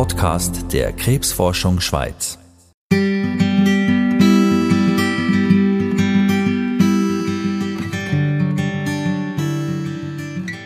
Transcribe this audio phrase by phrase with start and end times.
[0.00, 2.38] Podcast der Krebsforschung Schweiz.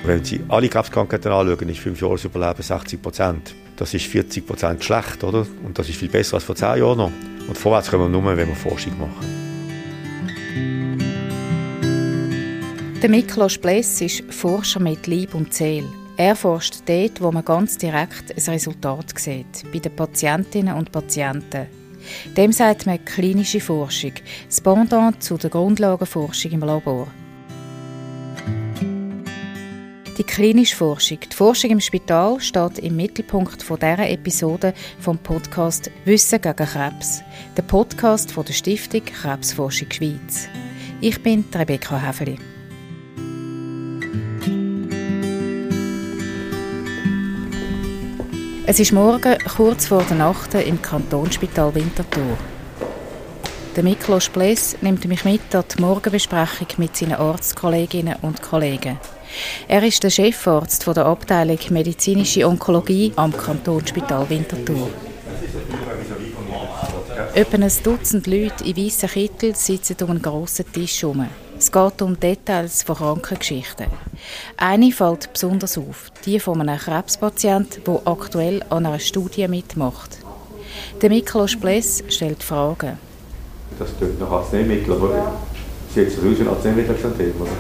[0.05, 3.57] Wenn Sie alle Krebskrankheiten anschauen, ist 5 Jahre Überleben 60 Prozent.
[3.75, 5.45] Das ist 40 Prozent schlecht, oder?
[5.65, 7.11] Und das ist viel besser als vor 10 Jahren noch.
[7.49, 9.27] Und vorwärts kommen wir nur, wenn wir Forschung machen.
[13.03, 16.04] Der Miklos Bless ist Forscher mit Leib und Seele.
[16.17, 21.67] Er forscht dort, wo man ganz direkt ein Resultat sieht, bei den Patientinnen und Patienten.
[22.37, 24.13] Dem sagt man klinische Forschung,
[24.47, 27.09] das Pendant zu der Grundlagenforschung im Labor.
[30.17, 36.41] Die klinische Forschung, die Forschung im Spital, steht im Mittelpunkt dieser Episode vom Podcast Wissen
[36.41, 37.23] gegen Krebs,
[37.57, 40.47] der Podcast von der Stiftung Krebsforschung Schweiz.
[41.01, 42.39] Ich bin Rebecca Häfeli.
[48.67, 52.39] Es ist morgen kurz vor der Nacht im Kantonsspital Winterthur.
[53.77, 58.99] Der Miklos Bless nimmt mich mit an die Morgenbesprechung mit seinen Arztkolleginnen und Kollegen.
[59.69, 64.89] Er ist der Chefarzt der Abteilung Medizinische Onkologie am Kantonsspital Winterthur.
[67.35, 71.29] Etwa ein Dutzend Leute in weißen Kittel sitzen um einen grossen Tisch herum.
[71.59, 73.89] Es geht um Details von Krankengeschichten.
[74.57, 80.19] Eine fällt besonders auf, die von einem Krebspatienten, der aktuell an einer Studie mitmacht.
[81.01, 82.99] Der Miklos Bless stellt Fragen.
[83.79, 85.33] Das tut nach Arzneimittel, aber
[85.93, 87.51] sieht es aus wie ein Arzneimittelxanthem, oder?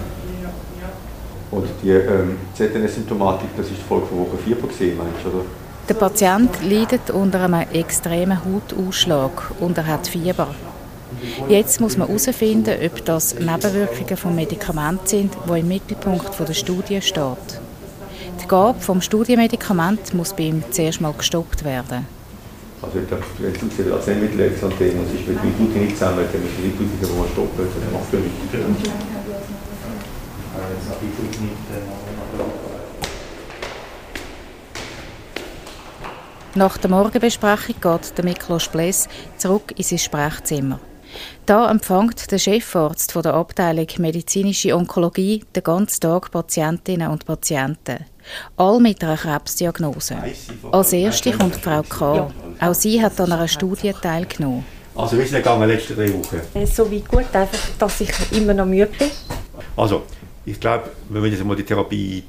[1.50, 5.44] Und die ähm, ZNS-Symptomatik, das ist die Folge von Woche 4 gesehen, meinst du, oder?
[5.88, 10.48] Der Patient leidet unter einem extremen Hautausschlag und er hat Fieber.
[11.48, 17.00] Jetzt muss man herausfinden, ob das Nebenwirkungen von Medikamenten sind, die im Mittelpunkt der Studie
[17.00, 17.60] steht.
[18.42, 22.06] Die Gabe des Studienmedikaments muss bei ihm zuerst mal gestoppt werden.
[22.82, 26.62] Also ich glaube, wenn du das Arzneimittelexanthem, das ist mit Liquid nicht zusammen, dann müssen
[26.62, 28.90] die die man stoppen, dann macht er nichts.
[36.56, 39.08] Nach der Morgenbesprechung geht der Miklos Bless
[39.38, 40.78] zurück in sein Sprechzimmer.
[41.46, 48.04] Da empfängt der Chefarzt der Abteilung Medizinische Onkologie den ganzen Tag Patientinnen und Patienten.
[48.56, 50.16] All mit einer Krebsdiagnose.
[50.72, 52.30] Als erste kommt Frau K.
[52.60, 54.64] Auch sie hat an einer Studie teilgenommen.
[54.96, 56.40] Also wie ist es gegangen letzte drei Wochen?
[56.66, 59.10] So wie gut, einfach, dass ich immer noch müde bin.
[59.76, 60.02] Also,
[60.46, 62.22] ich glaube, wir müssen jetzt mal die Therapie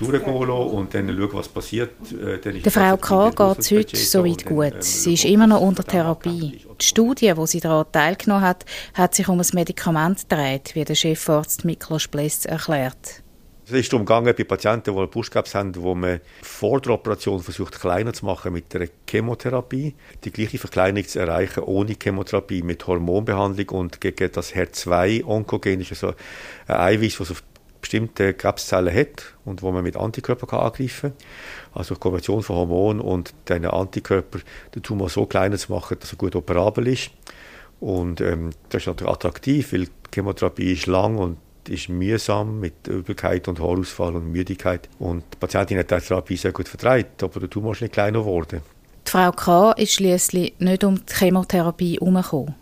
[0.00, 1.92] durchgehen lassen und dann schauen, was passiert.
[2.12, 3.30] Äh, Der Frau K.
[3.30, 4.82] geht es heute soweit gut.
[4.82, 6.60] Sie ist immer noch unter Therapie.
[6.80, 10.94] Die Studie, wo sie daran teilgenommen hat, hat sich um ein Medikament gedreht, wie der
[10.94, 13.22] Chefarzt Miklos Bless erklärt.
[13.72, 17.78] Es ist darum gegangen, bei Patienten, die Brustkrebs haben, wo man vor der Operation versucht,
[17.78, 19.94] kleiner zu machen mit einer Chemotherapie,
[20.24, 26.14] die gleiche Verkleinerung zu erreichen ohne Chemotherapie, mit Hormonbehandlung und gegen das HER2-Onkogen, ist also
[26.66, 27.44] ein Eiweiß, das auf
[27.90, 31.26] bestimmte Krebszellen hat und wo man mit Antikörper kann angreifen kann.
[31.74, 34.38] Also die Kombination von Hormon und diesen Antikörper,
[34.76, 37.10] den Tumor so kleiner zu machen, dass er gut operabel ist.
[37.80, 42.86] Und ähm, das ist natürlich attraktiv, weil die Chemotherapie ist lang und ist mühsam mit
[42.86, 44.88] Übelkeit und Haarausfall und Müdigkeit.
[45.00, 48.20] Und die Patientin hat die Therapie sehr gut vertreibt, aber der Tumor ist nicht kleiner
[48.20, 48.62] geworden.
[49.04, 49.72] Die Frau K.
[49.72, 52.54] ist schließlich nicht um die Chemotherapie herumgekommen.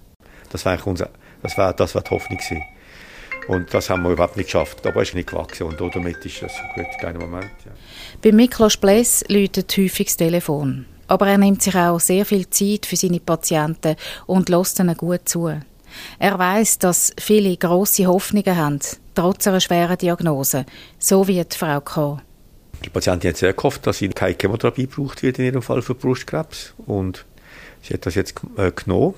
[0.51, 1.11] Das war, unser,
[1.43, 2.39] das war, das war die Hoffnung.
[2.39, 2.63] Gewesen.
[3.49, 4.87] Und das haben wir überhaupt nicht geschafft.
[4.87, 7.51] Aber es ist nicht gewachsen und damit ist das ein gut kleiner Moment.
[7.65, 7.73] Ja.
[8.23, 10.85] Bei Miklos Bless läutet häufig das Telefon.
[11.09, 15.27] Aber er nimmt sich auch sehr viel Zeit für seine Patienten und lässt ihnen gut
[15.27, 15.51] zu.
[16.19, 18.81] Er weiß, dass viele große Hoffnungen haben,
[19.15, 20.67] trotz einer schweren Diagnose,
[20.99, 22.21] so wie die Frau K.
[22.85, 25.95] Die Patientin hat sehr gehofft, dass sie keine Chemotherapie braucht wird in ihrem Fall für
[25.95, 26.75] Brustkrebs.
[26.87, 27.25] Und
[27.83, 29.15] sie hat das jetzt äh, genommen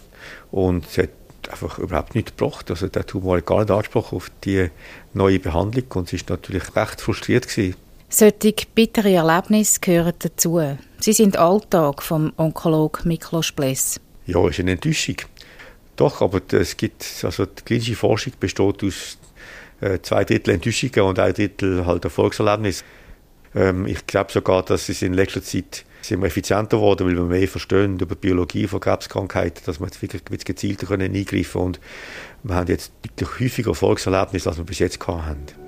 [0.53, 1.11] und sie hat
[1.51, 2.71] einfach überhaupt nicht gebracht.
[2.71, 4.71] Also der Tumor hat gar nicht Anspruch auf die
[5.15, 7.77] neue Behandlung und sie ist natürlich recht frustriert gewesen.
[8.09, 10.61] Solche bittere Erlebnisse gehören dazu.
[10.99, 14.01] Sie sind Alltag vom Onkolog Miklos Bless.
[14.27, 15.17] Ja, ist eine Enttäuschung.
[15.97, 19.19] Doch, aber es gibt, also die klinische Forschung besteht aus
[19.81, 22.85] äh, zwei Drittel Enttäuschungen und ein Drittel halt Erfolgserlebnis.
[23.55, 27.25] Ähm, ich glaube sogar, dass es in letzter Zeit sind wir effizienter geworden, weil wir
[27.25, 31.81] mehr verstehen über die Biologie von Krebskrankheiten, dass wir jetzt wirklich gezielter können eingreifen und
[32.43, 35.61] wir haben jetzt deutlich häufiger Erfolgserlebnisse, als wir bis jetzt hatten.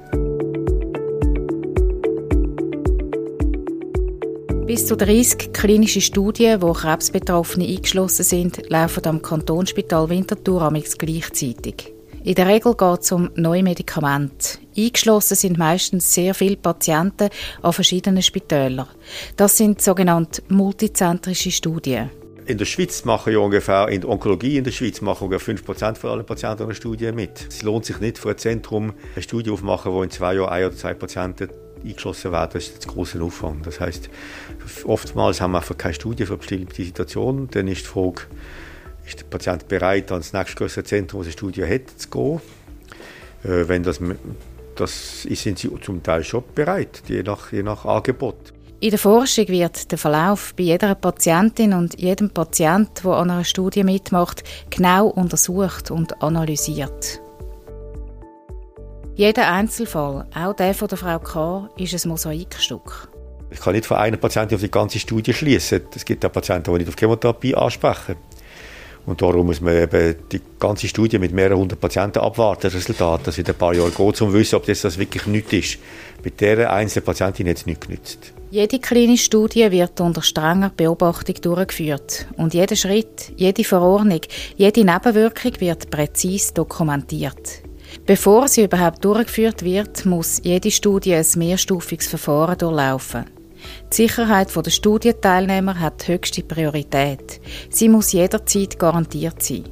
[4.67, 11.92] Bis zu 30 klinische Studien, wo Krebsbetroffene eingeschlossen sind, laufen am Kantonsspital Winterthur amix gleichzeitig.
[12.25, 14.59] In der Regel geht es um neue Medikamente.
[14.77, 17.31] Eingeschlossen sind meistens sehr viele Patienten
[17.63, 18.87] an verschiedenen Spitälern.
[19.37, 22.11] Das sind sogenannte multizentrische Studien.
[22.47, 25.97] In der Schweiz machen ja ungefähr, in der Onkologie in der Schweiz machen ungefähr 5%
[25.97, 27.45] von allen Patienten einer Studie mit.
[27.49, 30.67] Es lohnt sich nicht für ein Zentrum eine Studie aufzumachen, wo in zwei Jahren ein
[30.67, 31.49] oder zwei Patienten
[31.85, 32.51] eingeschlossen werden.
[32.53, 33.67] Das ist ein großer Aufwand.
[33.67, 34.09] Das heißt,
[34.85, 37.49] oftmals haben wir einfach keine Studie für eine bestimmte Situation.
[37.51, 38.23] Dann ist die Frage,
[39.07, 42.41] ist der Patient bereit, ans nächstgrößere Zentrum, das eine Studie hat, zu gehen.
[43.45, 44.01] Äh, wenn das,
[44.77, 48.53] das ist, sind sie zum Teil schon bereit, je nach, je nach Angebot.
[48.81, 53.45] In der Forschung wird der Verlauf bei jeder Patientin und jedem Patient, der an einer
[53.45, 57.21] Studie mitmacht, genau untersucht und analysiert.
[59.15, 63.09] Jeder Einzelfall, auch der von der Frau K., ist ein Mosaikstück.
[63.51, 65.83] Ich kann nicht von einer Patientin auf die ganze Studie schließen.
[65.95, 68.17] Es gibt auch Patienten, die nicht auf Chemotherapie ansprechen.
[69.05, 73.23] Und darum muss man eben die ganze Studie mit mehreren hundert Patienten abwarten, das Resultat,
[73.27, 75.79] das wird ein paar Jahre geht, um zu wissen, ob das, das wirklich nichts ist.
[76.23, 78.33] Mit dieser einzelnen Patientin hat es nichts genützt.
[78.53, 82.27] Jede klinische Studie wird unter strenger Beobachtung durchgeführt.
[82.37, 84.21] Und jeder Schritt, jede Verordnung,
[84.57, 87.63] jede Nebenwirkung wird präzise dokumentiert.
[88.07, 93.25] Bevor sie überhaupt durchgeführt wird, muss jede Studie ein mehrstufiges Verfahren durchlaufen.
[93.91, 97.41] Die Sicherheit der Studienteilnehmer hat höchste Priorität.
[97.71, 99.65] Sie muss jederzeit garantiert sein.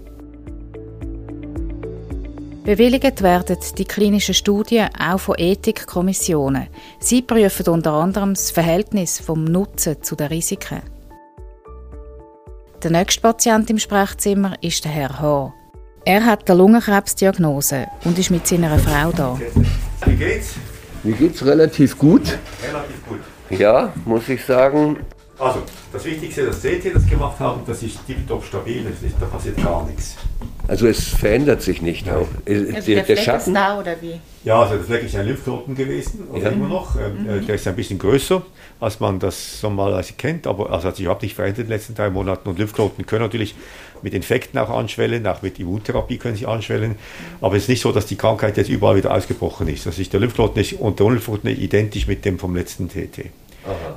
[2.64, 6.68] Bewilligt werden die klinischen Studien auch von Ethikkommissionen.
[7.00, 10.82] Sie prüfen unter anderem das Verhältnis vom Nutzen zu den Risiken.
[12.82, 15.54] Der nächste Patient im Sprechzimmer ist der Herr H.
[16.04, 19.38] Er hat eine Lungenkrebsdiagnose und ist mit seiner Frau da.
[20.06, 20.54] Wie geht's?
[21.02, 22.38] Mir geht's relativ gut.
[22.66, 23.20] Relativ gut.
[23.50, 24.98] Ja, muss ich sagen.
[25.38, 25.62] Also,
[25.92, 29.56] das Wichtigste, dass CT das gemacht haben, das ist tiptop stabil, das ist, da passiert
[29.56, 30.16] gar nichts.
[30.68, 32.28] Also es verändert sich nicht auch.
[32.46, 34.20] Also der, der, Schatten da oder wie?
[34.44, 36.48] Ja, also der Fleck ist ein Lymphknoten gewesen, oder ja.
[36.50, 36.94] immer noch.
[36.94, 37.46] Ähm, mhm.
[37.46, 38.40] Der ist ein bisschen größer,
[38.78, 41.96] als man das normalerweise kennt, aber also hat sich überhaupt nicht verändert in den letzten
[41.96, 42.48] drei Monaten.
[42.48, 43.56] Und Lymphknoten können natürlich
[44.02, 46.94] mit Infekten auch anschwellen, auch mit Immuntherapie können sie anschwellen.
[47.40, 49.86] Aber es ist nicht so, dass die Krankheit jetzt überall wieder ausgebrochen ist.
[49.86, 53.30] Das ist der Lymphknoten ist, und der Lymphknoten ist identisch mit dem vom letzten TT.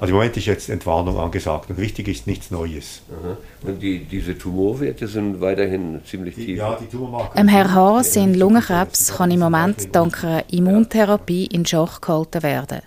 [0.04, 3.04] Also im Moment ist jetzt Entwarnung angesagt und wichtig ist nichts Neues.
[3.10, 3.38] Aha.
[3.62, 6.58] Und die, diese Tumorwerte sind weiterhin ziemlich tief?
[6.58, 7.40] Ja, die Tumormarker.
[7.40, 12.82] Im Herr Haar sind Lungenkrebs kann im Moment dank einer Immuntherapie in Schach gehalten werden.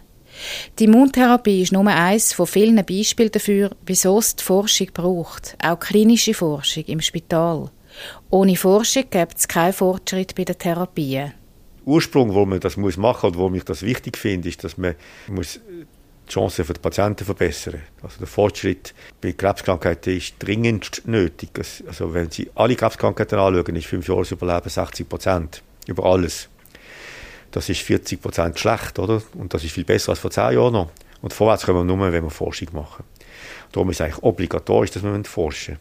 [0.79, 5.81] Die Immuntherapie ist nur eines von vielen Beispielen dafür, wieso es die Forschung braucht, auch
[5.81, 7.71] klinische Forschung im Spital.
[8.29, 11.33] Ohne Forschung gibt es keinen Fortschritt bei den Therapien.
[11.87, 14.97] Ursprung, wo man das muss machen und wo mich das wichtig finde, ist, dass man
[15.29, 15.61] muss
[16.29, 17.83] die Chancen für die Patienten verbessern.
[18.03, 21.51] Also der Fortschritt bei Krebskrankheiten ist dringend nötig.
[21.87, 26.49] Also wenn Sie alle Krebskrankheiten anschauen, ist fünf Jahre Überleben 60 Prozent über alles.
[27.53, 29.23] Das ist 40 Prozent schlecht, oder?
[29.35, 30.91] Und das ist viel besser als vor zehn Jahren noch.
[31.23, 33.05] Und vorwärts können wir nur, wenn wir Forschung machen.
[33.73, 35.79] Darum ist es eigentlich obligatorisch, dass wir forschen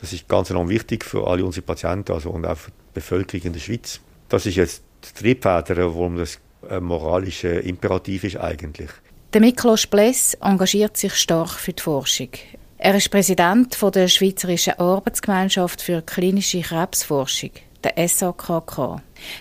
[0.00, 3.46] Das ist ganz enorm wichtig für alle unsere Patienten also und auch für die Bevölkerung
[3.46, 4.00] in der Schweiz.
[4.28, 6.38] Das ist jetzt die Triebfeder, warum das
[6.68, 8.90] ein moralischer Imperativ ist eigentlich.
[9.32, 12.28] Der Miklos Bless engagiert sich stark für die Forschung.
[12.76, 17.52] Er ist Präsident der Schweizerischen Arbeitsgemeinschaft für klinische Krebsforschung,
[17.82, 19.00] der SAKK.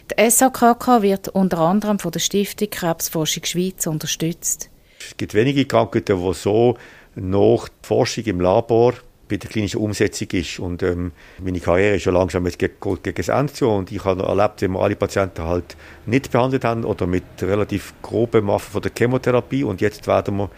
[0.09, 4.69] Der SAKK wird unter anderem von der Stiftung Krebsforschung Schweiz unterstützt.
[4.97, 6.77] Es gibt wenige Krankheiten, die so
[7.15, 8.94] nach Forschung im Labor
[9.31, 10.59] bei der klinischen Umsetzung ist.
[10.59, 13.69] Und ähm, meine Karriere ist schon langsam jetzt gegen, gegen das Ende zu.
[13.69, 17.94] Und ich habe erlebt, wenn wir alle Patienten halt nicht behandelt haben oder mit relativ
[18.02, 19.64] groben Waffen von der Chemotherapie.
[19.64, 20.50] Und jetzt werden wir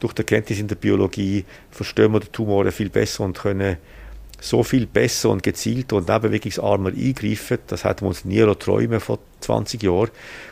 [0.00, 3.76] durch die Kenntnis in der Biologie verstehen wir die Tumore viel besser und können
[4.40, 7.58] so viel besser und gezielter und nebenwirkungsarmer eingreifen.
[7.66, 10.10] Das hätten wir uns nie träumen vor 20 Jahren.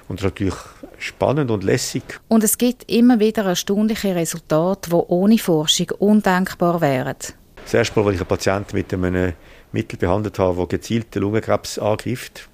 [0.08, 0.54] Und das ist natürlich
[0.98, 2.02] spannend und lässig.
[2.28, 7.16] Und es gibt immer wieder erstaunliche Resultate, die ohne Forschung undenkbar wären.
[7.64, 9.32] Das erste Mal, als ich einen Patienten mit einem
[9.72, 12.48] Mittel behandelt habe, das gezielt den Lungenkrebs angreift,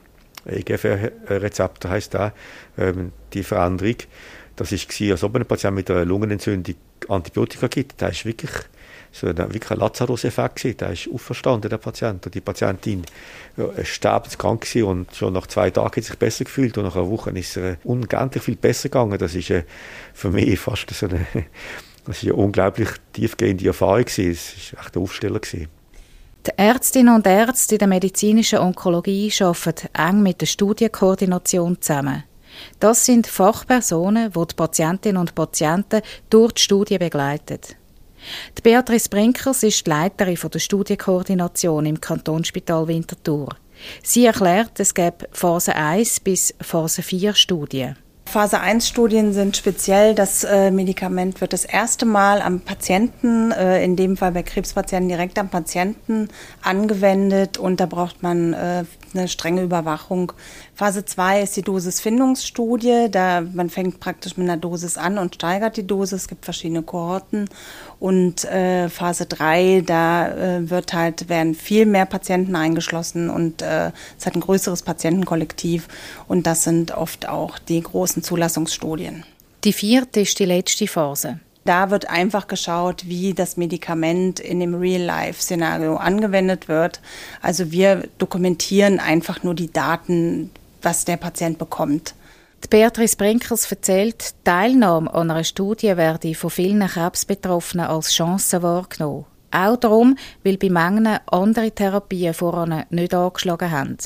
[0.47, 2.33] EGFR-Rezeptor heisst das,
[2.79, 3.97] ähm, die Veränderung,
[4.57, 6.75] das war, als ob ein Patient mit einer Lungenentzündung
[7.09, 8.01] Antibiotika gibt.
[8.03, 8.51] Das ist wirklich
[9.13, 12.25] so ein, wirklich ein Lazarus-Effekt Der ist auferstanden, der Patient.
[12.25, 13.05] Und die Patientin
[13.57, 17.31] ja, sterbenskrank und schon nach zwei Tagen hat sich besser gefühlt und nach einer Woche
[17.31, 19.19] ist es unglaublich viel besser gegangen.
[19.19, 19.65] Das ist äh,
[20.15, 21.27] für mich fast so eine,
[22.05, 24.05] das ist eine unglaublich tiefgehende Erfahrung.
[24.07, 25.41] Es war echt ein Aufsteller.
[25.41, 32.25] Die Ärztinnen und Ärzte in der medizinischen Onkologie arbeiten eng mit der Studienkoordination zusammen.
[32.79, 37.61] Das sind Fachpersonen, die die Patientinnen und Patienten durch die Studie begleiten.
[38.57, 43.49] Die Beatrice Brinkers ist die Leiterin der Studienkoordination im Kantonsspital Winterthur.
[44.03, 47.97] Sie erklärt, es gäbe Phase 1 bis Phase 4 Studien.
[48.31, 53.83] Phase 1 Studien sind speziell, das äh, Medikament wird das erste Mal am Patienten, äh,
[53.83, 56.29] in dem Fall bei Krebspatienten direkt am Patienten
[56.63, 60.33] angewendet und da braucht man äh, eine strenge Überwachung.
[60.77, 65.77] Phase 2 ist die Dosisfindungsstudie, da man fängt praktisch mit einer Dosis an und steigert
[65.77, 67.49] die Dosis, es gibt verschiedene Kohorten.
[67.99, 68.47] Und
[68.89, 74.83] Phase 3, da wird halt werden viel mehr Patienten eingeschlossen und es hat ein größeres
[74.83, 75.89] Patientenkollektiv.
[76.27, 79.25] Und das sind oft auch die großen ganzen Zulassungsstudien.
[79.65, 81.41] Die vierte ist die letzte Phase.
[81.65, 87.01] Da wird einfach geschaut, wie das Medikament in dem Real-Life-Szenario angewendet wird.
[87.43, 90.51] Also wir dokumentieren einfach nur die Daten,
[90.81, 92.15] was der Patient bekommt.
[92.65, 98.63] Die Beatrice Brinkers erzählt, die Teilnahme an einer Studie werde von vielen Krebsbetroffenen als Chance
[98.63, 99.27] wahrgenommen.
[99.51, 103.97] Auch darum, weil bei Mengen andere Therapien voran nicht angeschlagen haben.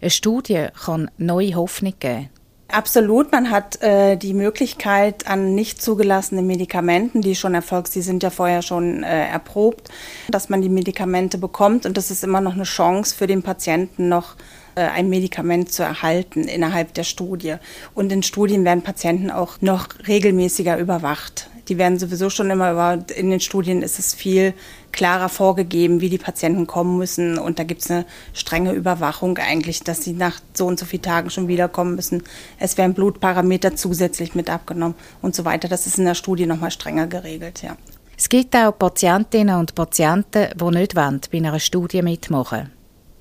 [0.00, 2.28] Eine Studie kann neue Hoffnung geben.
[2.72, 8.22] Absolut, man hat äh, die Möglichkeit an nicht zugelassenen Medikamenten, die schon erfolgt, die sind
[8.22, 9.90] ja vorher schon äh, erprobt,
[10.30, 14.08] dass man die Medikamente bekommt und das ist immer noch eine Chance für den Patienten
[14.08, 14.36] noch
[14.74, 17.56] äh, ein Medikament zu erhalten innerhalb der Studie.
[17.94, 21.50] Und in Studien werden Patienten auch noch regelmäßiger überwacht.
[21.72, 24.52] Die werden sowieso schon immer über, in den Studien ist es viel
[24.92, 27.38] klarer vorgegeben, wie die Patienten kommen müssen.
[27.38, 31.00] Und da gibt es eine strenge Überwachung eigentlich, dass sie nach so und so vielen
[31.00, 32.24] Tagen schon wiederkommen müssen.
[32.58, 35.66] Es werden Blutparameter zusätzlich mit abgenommen und so weiter.
[35.66, 37.74] Das ist in der Studie nochmal strenger geregelt, ja.
[38.18, 42.70] Es gibt auch Patientinnen und Patienten, die nicht wollen, bei einer Studie mitmachen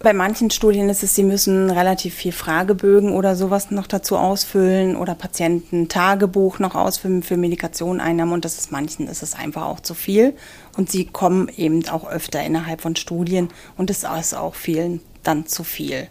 [0.04, 4.96] bei manchen Studien ist es, sie müssen relativ viel Fragebögen oder sowas noch dazu ausfüllen
[4.96, 9.94] oder Patiententagebuch noch ausfüllen für Medikationeinnahmen und das ist manchen ist es einfach auch zu
[9.94, 10.36] viel
[10.78, 15.46] und sie kommen eben auch öfter innerhalb von Studien und es ist auch vielen dann
[15.46, 16.08] zu viel.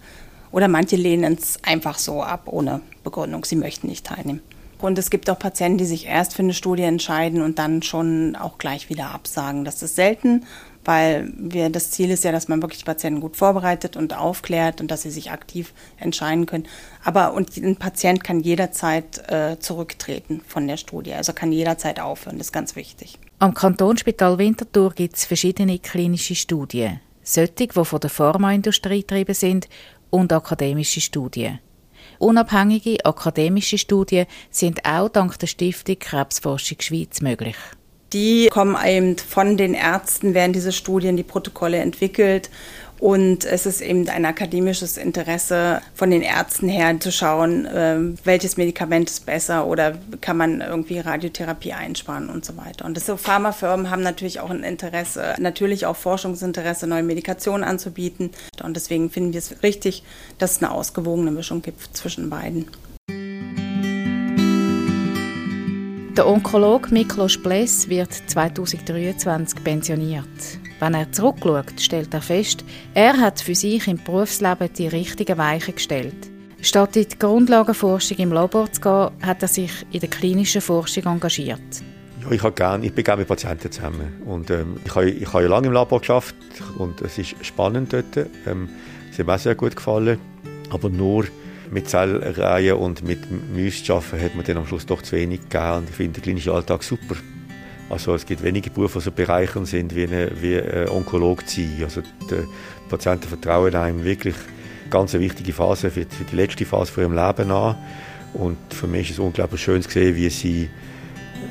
[0.53, 4.41] Oder manche lehnen es einfach so ab ohne Begründung, sie möchten nicht teilnehmen.
[4.81, 8.35] Und es gibt auch Patienten, die sich erst für eine Studie entscheiden und dann schon
[8.35, 9.65] auch gleich wieder absagen.
[9.65, 10.45] Das ist selten
[10.85, 14.81] weil wir, das Ziel ist ja, dass man wirklich die Patienten gut vorbereitet und aufklärt
[14.81, 16.67] und dass sie sich aktiv entscheiden können.
[17.05, 22.39] Aber und ein Patient kann jederzeit äh, zurücktreten von der Studie, also kann jederzeit aufhören,
[22.39, 23.19] das ist ganz wichtig.
[23.39, 27.01] Am Kantonsspital Winterthur gibt es verschiedene klinische Studien.
[27.23, 29.69] Solche, die von der Pharmaindustrie getrieben sind
[30.11, 31.61] und akademische Studien.
[32.19, 37.57] Unabhängige akademische Studien sind auch dank der Stiftung Krebsforschung Schweiz möglich.
[38.13, 42.51] Die kommen eben von den Ärzten, werden diese Studien, die Protokolle entwickelt.
[42.99, 48.59] Und es ist eben ein akademisches Interesse von den Ärzten her zu schauen, ähm, welches
[48.59, 52.85] Medikament ist besser oder kann man irgendwie Radiotherapie einsparen und so weiter.
[52.85, 58.33] Und so Pharmafirmen haben natürlich auch ein Interesse, natürlich auch Forschungsinteresse, neue Medikationen anzubieten.
[58.63, 60.03] Und deswegen finden wir es richtig,
[60.37, 62.67] dass es eine ausgewogene Mischung gibt zwischen beiden.
[66.21, 70.27] Der Onkologe Miklos Bless wird 2023 pensioniert.
[70.79, 72.63] Wenn er zurückschaut, stellt er fest,
[72.93, 76.31] er hat für sich im Berufsleben die richtigen Weichen gestellt.
[76.61, 81.07] Statt in die Grundlagenforschung im Labor zu gehen, hat er sich in der klinischen Forschung
[81.07, 81.59] engagiert.
[82.23, 84.21] Ja, ich, gern, ich bin gerne mit Patienten zusammen.
[84.27, 86.37] Und, ähm, ich habe ich hab lange im Labor geschafft
[86.77, 88.29] und es ist spannend dort.
[88.47, 88.69] Ähm,
[89.11, 90.19] es hat mir sehr gut gefallen.
[90.69, 91.25] Aber nur
[91.71, 95.43] mit Zellreihen und mit Mäusen zu arbeiten, hat man dann am Schluss doch zu wenig
[95.49, 95.79] gegeben.
[95.79, 97.17] Und ich finde den klinischen Alltag super.
[97.89, 101.61] Also es gibt wenige Berufe, die so bereichernd sind wie, eine, wie ein Onkolog zu
[101.61, 101.83] sein.
[101.83, 102.47] Also die
[102.89, 107.15] Patienten vertrauen einem wirklich eine ganz wichtige Phase für, für die letzte Phase von ihrem
[107.15, 107.77] Leben an.
[108.33, 110.71] Und für mich ist es unglaublich schön zu sehen, wie sie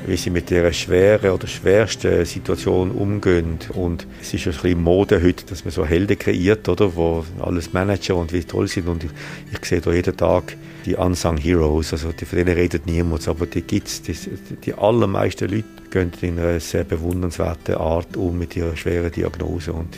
[0.06, 3.58] wie sie mit der schweren oder schwersten Situation umgehen.
[3.74, 7.72] Und es ist ein bisschen Mode heute, dass man so Helden kreiert, oder, wo alles
[7.72, 8.88] managen und wie toll sind.
[8.88, 9.10] Und ich,
[9.52, 13.46] ich sehe da jeden Tag die Unsung Heroes, also die, von denen redet niemand, aber
[13.46, 14.02] die gibt es.
[14.02, 14.16] Die,
[14.64, 19.72] die allermeisten Leute gehen in einer sehr bewundernswerten Art um mit ihrer schweren Diagnose.
[19.72, 19.96] Und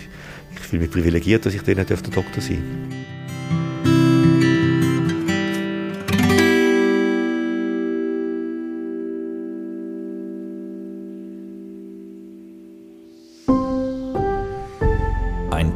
[0.54, 3.21] ich fühle mich privilegiert, dass ich denen der Doktor sein darf.